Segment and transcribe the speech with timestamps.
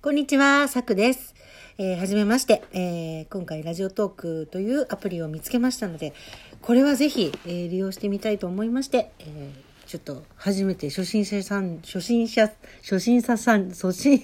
[0.00, 1.34] こんにちは、さくです。
[1.76, 6.14] えーはじめまして、えー今回ラジオトークというアプリを見つけましたので、
[6.62, 12.48] これはぜひ、えー利用してみたいと思いまして、えーちょっと初めて初心者さん、初心者、
[12.82, 14.20] 初心者さん、初心、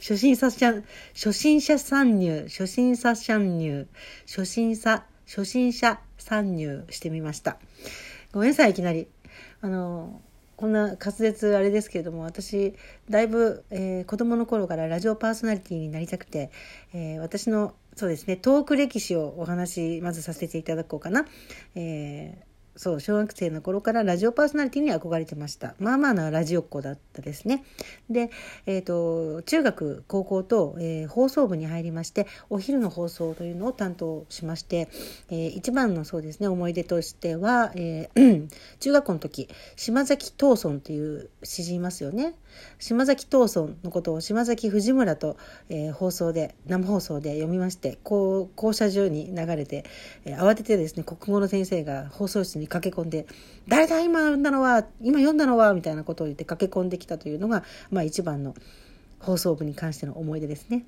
[0.00, 0.84] 初心者さん、
[1.14, 3.86] 初心者参入、初心者参入、
[4.26, 7.58] 初心者、初心者参入してみました。
[8.32, 9.06] ごめんなさい、いきなり。
[9.60, 10.20] あの、
[10.62, 12.74] こんな滑舌あれですけれども私
[13.10, 16.52] だいぶ、えー子供の頃からラジオパーソナリティになりたくて、
[16.94, 21.26] えー私のそうですねトーク歴史をお話まずさせていただこうかな。
[21.74, 25.74] えーそう小学生の頃からラジオパーソナリティに憧れてました。
[25.78, 27.64] まあまあなラジオっ子だったですね。
[28.08, 28.30] で、
[28.66, 34.88] えー、と中学高校と、えー放送部に入りましてお昼の放送というのを担当しまして、
[35.30, 38.48] えー一番のそうですね思い出としては、えー
[38.80, 42.34] 中学校の時島崎藤村という詩人いますよね。
[42.78, 45.36] 島崎藤村のことを島崎藤村と、
[45.68, 49.84] えー放送で生放送で読みましてこう校舎中に流れて、
[50.24, 53.26] えー慌ててですね国語の先生が放送室に駆け込んで
[53.68, 58.54] 「誰だ今読んだのは今読んだのは」みたいなことを言って駆け込んできたというのが、まあ、一番の
[59.20, 60.84] 放送部に関しての思い出ですね。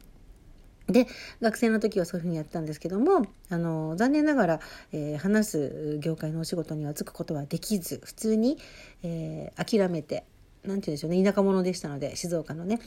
[0.86, 1.06] で
[1.41, 4.60] 学生の時はそういうふうにやったんですけどもあの残念ながら、
[4.92, 8.58] えー話す業界のお仕事には就くことはできず普通に、
[9.03, 10.25] えー諦めて
[10.66, 12.80] 何て言うんでしょうね田舎者でしたので静岡のね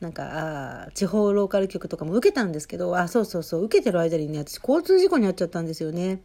[0.00, 6.20] なんかあ地方ローカル局とかも受けたんですけどあそうそうそう受けてる間にね私交通事故に遭っちゃったんですよね。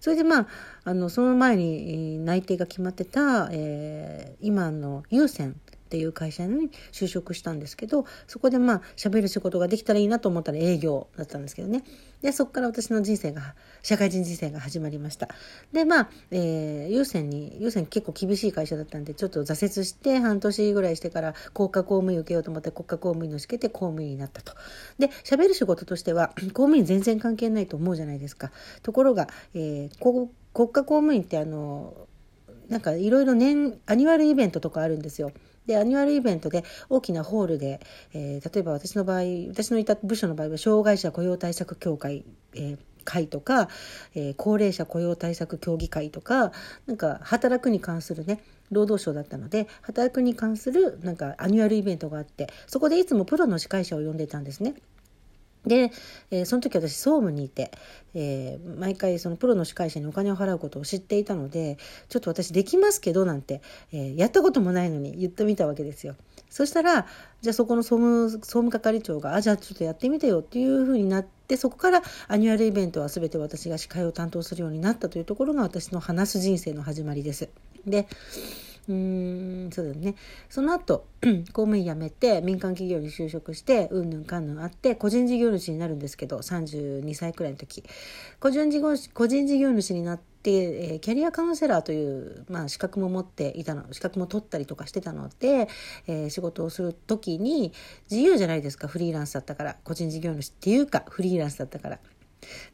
[0.00, 0.46] それでまあ
[0.84, 5.56] あのその前に内定が決まってた、えー今の優先
[5.94, 11.84] っていう会社に就職したんですけどそこでまあ喋る仕事ができたらいいなと思ったら営業だったんですけどね。
[12.20, 15.28] でそこから私の人生が社会人人生が始まりました。
[15.72, 24.54] でまあ、えー、優先に優先結構厳しい会社だったんでちょっと挫折して半年ぐらいしてから国家公務員受けようと思って国家公務員の試験で公務員になったと。
[24.98, 28.50] で喋る仕事としては 公務員全然関係ないと思うじゃないですか。
[28.82, 32.06] ところが、えー国家公務員ってあの
[32.68, 35.32] なんかいろいろ年 annual event とかあるんですよ。
[35.66, 37.80] で annual event で大きなホールで、
[38.12, 43.68] えー例えば私の場合私のいた部署の場合は障害者雇用対策協会、えー会とか、
[44.14, 46.52] えー高齢者雇用対策協議会とか
[46.86, 54.74] なんか働くに関するね労働省だったので働くに関するなんか annual event があってそこでいつもプロの司会者を呼んでたんですね。
[55.66, 55.92] で、
[56.30, 57.70] えーその時私総務にいて、
[58.14, 66.16] えー毎回そのプロの司会者にお金を払うことを知っていたのでちょっと私できますけどなんて、えーやったこともないのに言ってみたわけですよ。
[66.50, 67.06] そしたら
[67.40, 77.48] じゃあそこの総務総務係長が「あじゃあちょっとやってみてよ」っていうふうになってそこからアニュアルイベントは全て私が司会を担当するようになったというところが私の話す人生の始まりです。
[77.86, 78.06] で
[78.88, 80.14] うーんそうだね。
[80.48, 81.06] その後
[81.52, 87.82] 公務員辞めて民間企業に就職してうんぬんかんぬんあって個人事業主になるんですけど32歳くらいの時。
[88.40, 95.68] 個人事業主個人事業主になって、えーキャリアカウンセラーという、まあ、資格も持っていたの資格も取ったりとかしてたので、
[96.06, 97.72] えー仕事をする時に
[98.10, 99.76] 自由じゃないですかフリーランスだったから。
[99.84, 101.98] 個人事業主っていうかフリーランスだったから。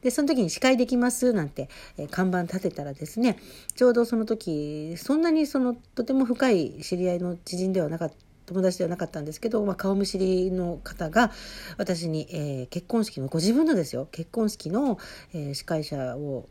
[0.01, 3.37] でその時に司会できますなんて、え看板立てたらですね
[3.75, 8.15] ちょうどその時そんなにそのとても深い知り合いの知人ではなかった
[8.47, 11.31] 友達ではなかったんですけど、まあ、顔見知りの方が
[11.77, 14.99] 私に、えー結婚式のご自分のですよ結婚式の、
[15.33, 16.47] えー司会者を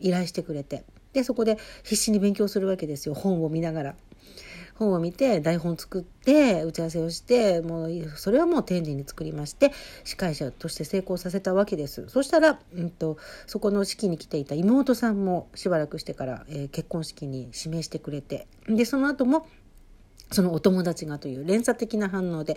[0.00, 3.94] 依頼してくれてでそこで必死に勉強するわけですよ本を見ながら。
[4.78, 9.72] 本を見て台本作って打ち合わせをしてもうそれはもう丁寧に作りまして
[10.04, 12.08] 司会者として成功させたわけです。
[12.08, 19.48] そしたら、うん、とそこの式に来ていた妹さんもしばらくしてから、えー結婚式に指名してくれてでその後も
[20.30, 22.56] そのお友達がという連鎖的な反応で、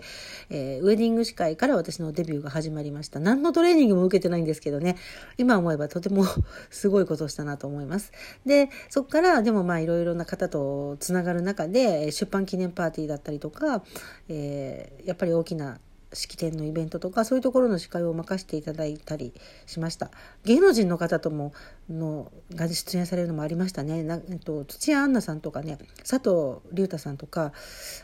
[0.50, 3.20] えーウェディング司会から私のデビューが始まりました。
[3.20, 4.96] 何のトレーニングも受けてないんですけどね、
[5.38, 6.24] 今思えばとても
[6.70, 8.12] すごいことをしたなと思います。
[8.44, 13.82] で、そこからでもまあいろいろな方とつながる中で、出版記念パーティーだったりとか、
[14.28, 15.78] えーやっぱり大きな
[16.12, 19.32] 式典のイベントとかそういうところの司会を任せていただいたり
[19.66, 20.10] しました。
[20.44, 21.52] 芸能人の方とも
[21.88, 24.02] のが出演されるのもありましたね。
[24.02, 27.52] な、えっと、土屋アンナさんとかね佐藤隆太さんとか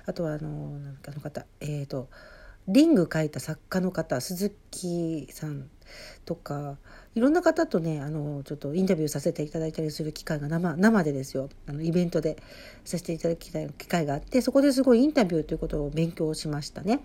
[0.07, 2.09] あとはあのなんかの方えっ、と
[2.69, 5.71] リング書いた作家の方鈴木さん
[6.27, 6.77] とか
[7.15, 11.49] いろんな方とねあのちょっとインタビューさせていただいたりする機会が生生でですよ。
[11.67, 12.37] あのイベントで
[12.85, 17.01] させていただきたい機会があってそこですごいインタビューということを勉強しましたね。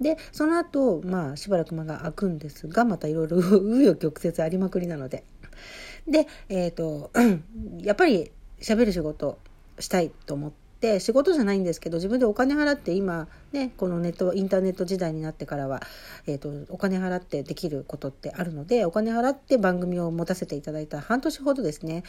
[0.00, 5.24] でその後まあしばらく間が空くんですがまたいろいろ 紆余曲折ありまくりなので。
[6.06, 7.10] でえっ、と
[7.80, 8.30] やっぱり
[8.60, 9.38] 喋る仕事
[9.78, 15.80] したいと思って仕事じゃないんですけど自分でお金払って今ねこのネットインターネット時代になってからは、
[16.26, 22.02] えーと、お金払ってできることってあるのでお金払って番組を持たせていただいた半年ほどですね、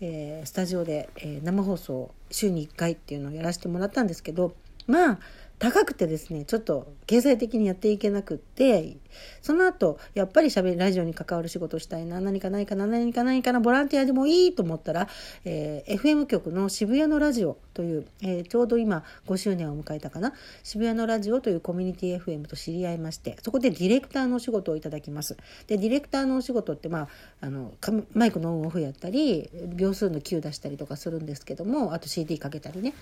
[0.00, 4.52] えー、スタジオで、えー、生放送週に1回っていうのをやらせてもらったんですけど
[4.86, 5.18] まあ
[5.58, 8.96] 高くてですねちょっと経済的にやっていけなくって
[9.42, 15.08] その後やっぱりしゃべりラジオに関わる仕事をしたいな何かないかな何かないかなボランティアでもいいと思ったら、
[15.44, 20.32] えー、FM 局の渋谷のラジオという、えー、ちょうど今5周年を迎えたかな
[20.62, 25.36] 渋谷のラジオというコミュニティ FM と知り合いましてそこでディレクターのお仕事をいただきます。
[25.66, 27.08] でディレクターのお仕事ってまあ
[27.40, 27.72] あの
[28.14, 32.94] マイクのオンオフやったり秒数の Q 出したりとかするんですけどもあと CD かけたりね。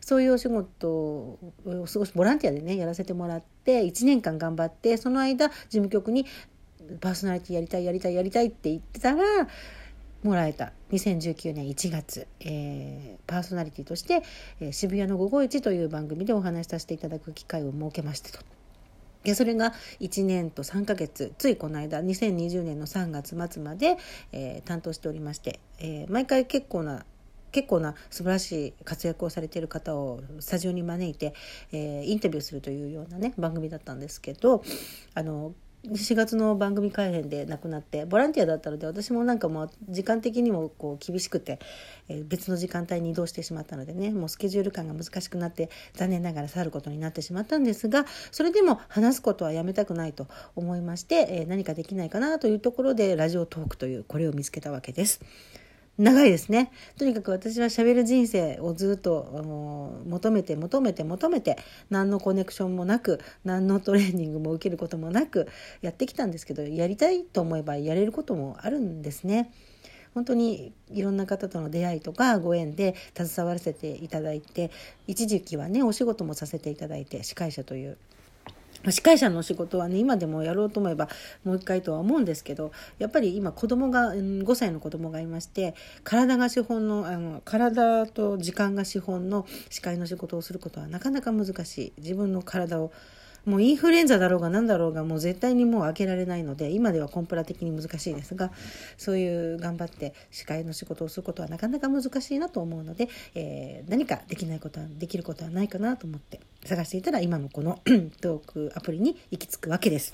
[0.00, 1.38] そういうお仕事を
[1.96, 6.26] 少しボランティアでねやらせてもらって1年間頑張ってその間事務局に
[7.00, 9.22] パーソナリティやりたいやりたいやりたいって言ってたら
[10.22, 10.72] もらえた。
[10.92, 14.22] 2019年1月、えー、パーソナリティとして、
[14.60, 18.40] えー、渋谷の午後一という番組でお話しさせていただく機会を設けましてと。
[19.24, 21.32] でそれが1年と3ヶ月。
[21.38, 23.96] ついこの間2020年の3月末まで、
[24.32, 27.04] えー、担当しておりまして、えー、毎回結構な
[27.56, 31.32] 結構な素晴らしい活躍をされている方をスタジオに招いて、
[31.72, 34.62] えー、インタビューするというようなね番組だったんですけど
[35.14, 35.54] あの
[35.84, 41.58] 4月の番組改編で亡くなってボランティアだったので私もなんかもう時間的にもこう厳しくて、
[42.10, 50.26] えー、別の時間帯に移動してしまったのでねもうスケジュール感が難しくなって残念ながら去ることになってしまったんですがそれでも話すことはやめたくないと
[50.56, 55.22] 思いまして、えー、何かできないかなというところでラジオトークというこれを見つけたわけです。
[55.98, 56.70] 長いですね。
[56.98, 61.56] とにかく私は喋る人生をずっとあの求めて求めて求めて
[61.88, 65.48] 何のコネクションもなく何のトレーニングも受けることもなく
[65.80, 69.50] やってきたんですけどやりたいと思えばやれることもあるんですね。
[70.12, 74.70] 本当にいろんな方との出会いとかご縁で携わらせていただいて
[75.06, 77.98] 一時期はねお仕事もさせていただいて司会者という
[78.90, 81.08] 司会者の仕事はね今でもやろうと思えば
[81.44, 85.74] もう一回とは思うんですけどやっぱり今子供が5歳の子供がいまして
[86.04, 91.92] 体が資本のあの体と時間が資本の司会の仕事をすることはなかなか難しい。
[91.98, 92.92] 自分の体を
[93.46, 98.50] もうインフルエンザだろうが何だろうがもう絶対にもう開けられないので今ではコンプラ的に難しいですが
[98.98, 107.78] そういう頑張って司会の仕事をすることはなかなか難しいなと思うので、えー、何かできないことはできることはないかなと思って探していたら今のこの
[108.20, 110.12] トークアプリに行き着くわけです。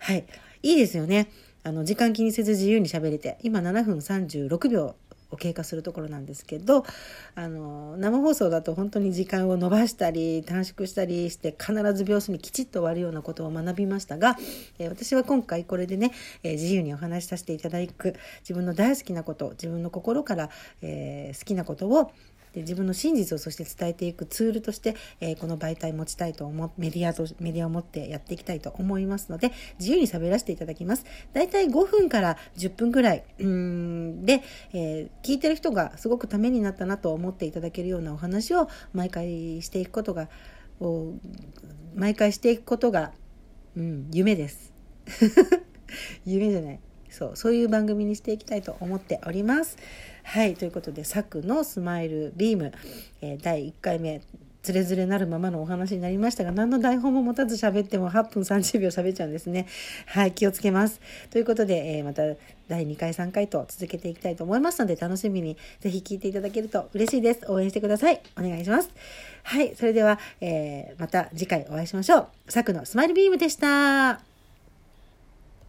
[0.00, 0.26] はい。
[0.62, 1.28] いいですよね。
[1.62, 4.94] あの、時間気にせず自由に喋れて、今7分36秒
[5.30, 6.84] を経過するところなんですけど
[7.34, 14.36] あの生放送だと本当に時間を延ばしたり短縮したりして必ず秒数にきちっと終わるようなことを学びましたが、
[14.78, 16.12] えー、私は今回これでね、
[16.42, 20.50] えー、自由にお話しさせていただく自分の大好きなこと自分の心から、
[20.82, 22.12] えー、好きなことを
[22.56, 31.04] で自分の真実をそして伝えていくツールとして、えー、この媒体持ちたいと思メディアとメディアを持ってやっていきたいと思いますので自由に喋らせていただきます。
[31.34, 34.42] だいたい5分から10分ぐらいうんで、
[34.72, 40.30] えー、聞いてる人がすごくためになったなと思っていただけるようなお話を毎回していくことが
[41.94, 43.12] 毎回していくことが、
[43.76, 44.72] うん、夢です。
[46.24, 46.80] 夢じゃない。
[47.10, 49.76] そうそういう番組にしていきたいと思っております。
[50.26, 52.72] はいということで「サクのスマイルビーム」
[53.22, 54.20] えー、第1回目
[54.66, 59.68] つれづれなるままのお話になりましたが、何の台本も持たず喋っても8分30秒喋っちゃうんですね。
[60.06, 61.00] はい、気をつけます。
[61.30, 62.22] ということで、えー、また
[62.66, 67.42] 第2回、3回と続けていきたいと思いますので、楽しみにぜひ聞いていただけると嬉しいです。
[67.48, 68.20] 応援してください。
[68.36, 68.90] お願いします。
[69.44, 72.26] はい、それでは、えー、また次回お会いしましょう。
[72.48, 74.35] サクのスマイルビームでした。